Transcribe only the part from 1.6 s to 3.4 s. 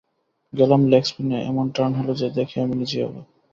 Turn হলো যে দেখে আমি নিজেই অবাক।